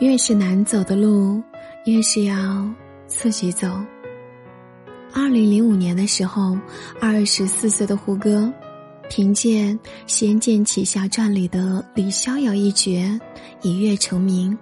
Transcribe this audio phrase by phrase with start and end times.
[0.00, 1.42] 越是难走的路，
[1.84, 2.68] 越是要
[3.08, 3.68] 自己走。
[5.12, 6.56] 二零零五年的时候，
[7.00, 8.52] 二十四岁的胡歌，
[9.10, 9.64] 凭借
[10.06, 13.18] 《仙剑奇侠传》里的李逍遥一角，
[13.62, 14.56] 一跃成名，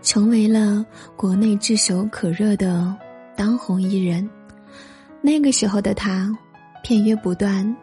[0.00, 0.86] 成为了
[1.16, 2.94] 国内炙手可热的
[3.34, 4.28] 当红艺人。
[5.20, 6.30] 那个时候的他，
[6.84, 7.76] 片约不断，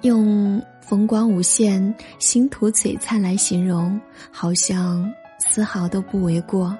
[0.00, 4.00] 用风光无限、星途璀璨来形容，
[4.30, 6.76] 好像丝毫都不为过。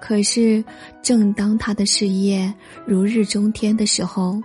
[0.00, 0.64] 可是，
[1.02, 2.52] 正当他的事业
[2.86, 4.40] 如日中天的时候，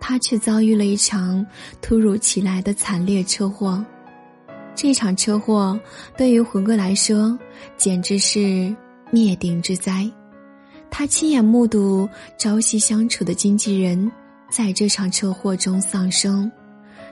[0.00, 1.44] 他却遭遇了一场
[1.80, 3.84] 突如其来的惨烈车祸。
[4.74, 5.78] 这场车祸
[6.16, 7.38] 对于胡歌来说，
[7.76, 8.74] 简直是
[9.10, 10.10] 灭顶之灾。
[10.90, 14.10] 他亲眼目睹朝夕相处的经纪人
[14.50, 16.50] 在这场车祸中丧生，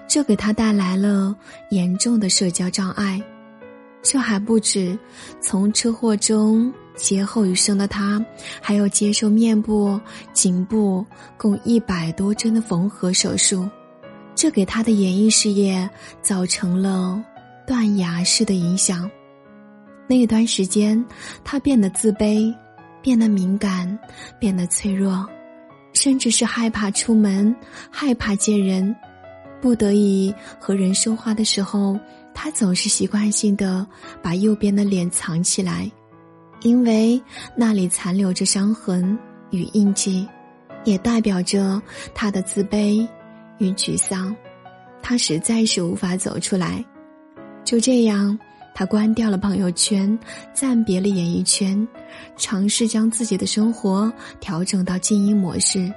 [0.08, 1.34] 这给他带来了
[1.70, 3.22] 严重的社交障碍。
[4.04, 4.96] 这还不止，
[5.40, 6.72] 从车祸中。
[6.96, 8.24] 劫后余生的他，
[8.62, 10.00] 还要接受面部、
[10.32, 11.04] 颈部
[11.36, 13.68] 共一百多针的缝合手术，
[14.36, 15.90] 这给他的演艺事业
[16.22, 17.20] 造成了
[17.66, 19.10] 断崖式的影响。
[20.06, 21.04] 那一段时间，
[21.42, 22.54] 他变得自卑，
[23.02, 23.98] 变得敏感，
[24.38, 25.28] 变得脆弱，
[25.94, 27.52] 甚至是害怕出门，
[27.90, 28.94] 害怕见人。
[29.60, 31.98] 不得已和人说话的时候，
[32.34, 33.86] 他总是习惯性的
[34.22, 35.90] 把右边的脸藏起来。
[36.62, 37.20] 因为
[37.54, 39.18] 那里残留着伤痕
[39.50, 40.26] 与印记，
[40.84, 41.80] 也代表着
[42.14, 43.06] 他的自卑
[43.58, 44.34] 与沮丧，
[45.02, 46.82] 他实在是无法走出来。
[47.64, 48.38] 就这样，
[48.74, 50.18] 他关掉了朋友圈，
[50.54, 51.86] 暂别了演艺圈，
[52.36, 54.10] 尝试将自己的生活
[54.40, 55.92] 调整到静音模式。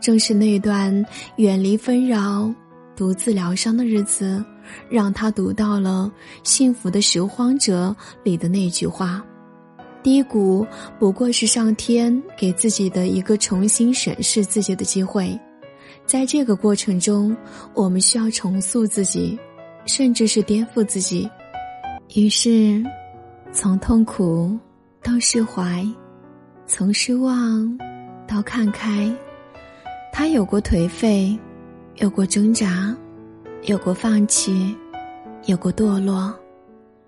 [0.00, 1.04] 正是那段
[1.36, 2.52] 远离纷扰、
[2.94, 4.44] 独自疗伤的日子，
[4.88, 6.10] 让他读到了
[6.48, 9.24] 《幸福的拾荒者》里的那句话。
[10.02, 10.66] 低谷
[10.98, 15.38] 不过是上天给自己的一个重新审视自己的机会，
[16.06, 17.36] 在这个过程中，
[17.74, 19.38] 我们需要重塑自己，
[19.84, 21.28] 甚至是颠覆自己。
[22.14, 22.82] 于是，
[23.52, 24.58] 从痛苦
[25.02, 25.86] 到释怀，
[26.66, 27.78] 从失望
[28.26, 29.14] 到看开，
[30.12, 31.38] 他有过颓废，
[31.96, 32.96] 有过挣扎，
[33.64, 34.74] 有过放弃，
[35.44, 36.34] 有过堕落，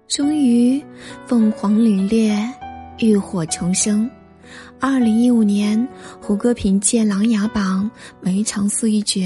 [0.07, 0.83] 终于
[1.27, 2.47] 凤凰凛冽。
[2.99, 4.09] 浴火重生。
[4.79, 5.89] 二零一五年，
[6.21, 7.91] 胡歌凭借《琅琊榜》
[8.21, 9.23] 梅长苏一角，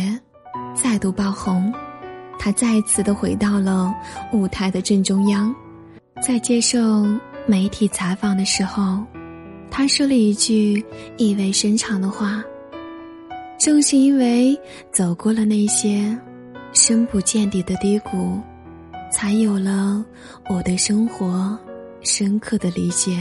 [0.73, 1.71] 再度爆红。
[2.39, 3.93] 他再次的回到了
[4.33, 5.55] 舞台的正中央。
[6.23, 7.05] 在接受
[7.47, 9.03] 媒体采访的时候，
[9.69, 10.83] 他说了一句
[11.19, 12.43] 意味深长的话
[13.59, 14.59] ：“正是因为
[14.93, 16.17] 走过了那些
[16.79, 18.39] 深不见底的低谷，
[19.11, 20.05] 才有了
[20.51, 21.59] 我对生活
[22.03, 23.19] 深刻的理解。”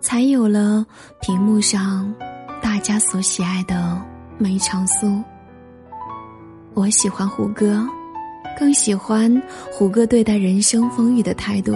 [0.00, 0.84] 才有了
[1.20, 2.10] 屏幕上
[2.62, 4.00] 大家所喜爱的
[4.38, 5.22] 梅长苏。
[6.72, 7.86] 我喜欢胡歌，
[8.58, 9.30] 更喜欢
[9.70, 11.74] 胡歌对待人生风雨的态度。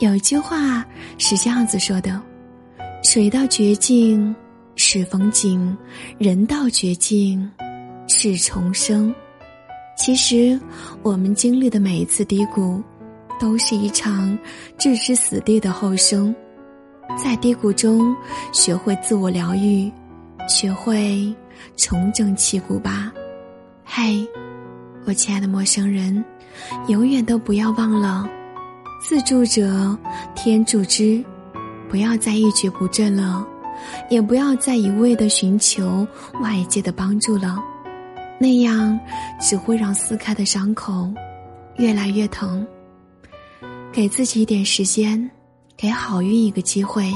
[0.00, 0.84] 有一句话
[1.18, 2.20] 是这样子说的
[3.04, 4.34] ：“水到绝境
[4.74, 5.78] 是风景，
[6.18, 7.48] 人到绝境
[8.08, 9.14] 是重生。”
[9.96, 10.58] 其实，
[11.02, 12.82] 我们经历的每一次低谷，
[13.38, 14.36] 都是一场
[14.76, 16.34] 置之死地的后生。
[17.16, 18.14] 在低谷中，
[18.52, 19.90] 学会自我疗愈，
[20.48, 21.32] 学会
[21.76, 23.12] 重整旗鼓吧。
[23.84, 24.26] 嘿，
[25.06, 26.24] 我亲爱的陌生人，
[26.88, 28.28] 永远都不要忘了，
[29.00, 29.96] 自助者
[30.34, 31.22] 天助之。
[31.88, 33.46] 不要再一蹶不振了，
[34.10, 36.04] 也不要再一味的寻求
[36.40, 37.62] 外界的帮助了，
[38.44, 38.98] 那样
[39.40, 41.10] 只会让撕开的伤口
[41.76, 42.66] 越来越疼。
[43.90, 45.30] 给自己一点时间。
[45.76, 47.12] 给好运一个机会，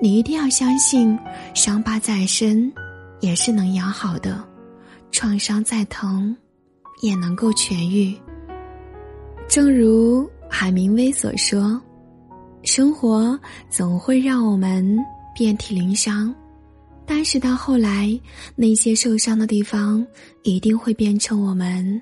[0.00, 1.18] 你一定要相信，
[1.52, 2.72] 伤疤再深，
[3.20, 4.36] 也是能养好的；
[5.10, 6.34] 创伤再疼，
[7.02, 8.16] 也能够痊愈。
[9.48, 11.78] 正如海明威所说
[12.62, 13.38] ：“生活
[13.68, 14.96] 总会让我们
[15.34, 16.32] 遍体鳞伤，
[17.06, 18.18] 但是到后来，
[18.56, 20.06] 那些受伤的地方，
[20.42, 22.00] 一定会变成我们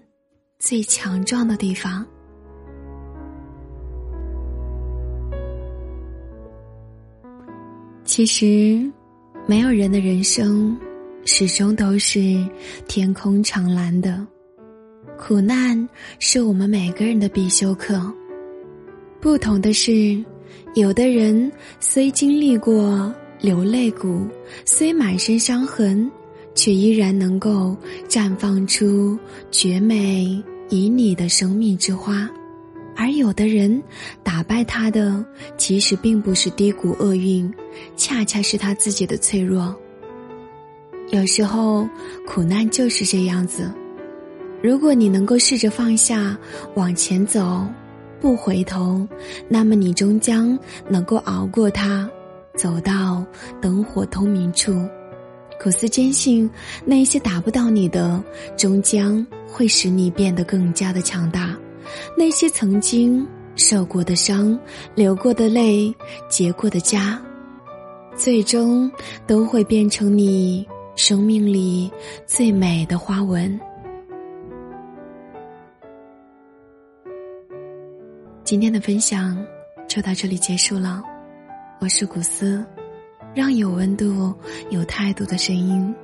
[0.58, 2.06] 最强壮的地方。”
[8.04, 8.90] 其实，
[9.46, 10.76] 没有人的人生
[11.24, 12.44] 始终都是
[12.88, 14.26] 天空长蓝的。
[15.16, 15.88] 苦难
[16.18, 18.00] 是我们每个人的必修课。
[19.20, 20.24] 不同的是，
[20.74, 24.26] 有的人虽经历过流泪谷，
[24.64, 26.10] 虽满身伤痕，
[26.54, 27.76] 却依然能够
[28.08, 29.18] 绽放出
[29.50, 32.28] 绝美旖旎的生命之花；
[32.94, 33.82] 而有的人
[34.22, 35.24] 打败他的，
[35.56, 37.52] 其实并不是低谷厄运，
[37.96, 39.74] 恰恰是他自己的脆弱。
[41.10, 41.88] 有时候，
[42.26, 43.72] 苦难就是这样子。
[44.62, 46.38] 如果你能够试着放下，
[46.74, 47.66] 往前走，
[48.20, 49.08] 不回头，
[49.48, 50.56] 那么你终将
[50.88, 52.08] 能够熬过它，
[52.60, 53.24] 走到
[53.58, 54.86] 灯火通明处。
[55.58, 56.48] 苦思坚信，
[56.84, 58.22] 那些打不到你的，
[58.54, 61.56] 终将会使你变得更加的强大。
[62.14, 63.26] 那些曾经
[63.56, 64.58] 受过的伤、
[64.94, 65.94] 流过的泪、
[66.28, 67.16] 结过的痂，
[68.14, 68.92] 最终
[69.26, 71.90] 都会变成你生命里
[72.26, 73.58] 最美的花纹。
[78.44, 79.42] 今天的分享
[79.88, 81.02] 就到这里结束了，
[81.80, 82.62] 我是古斯，
[83.34, 84.34] 让有温度、
[84.68, 85.94] 有态度的声音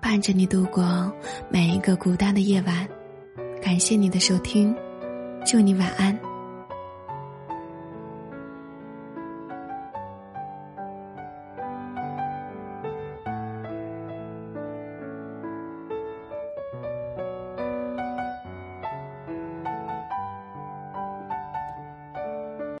[0.00, 1.12] 伴着你度过
[1.50, 2.88] 每一个孤单的夜晚。
[3.60, 4.74] 感谢你的收听。
[5.44, 6.25] 祝你晚安。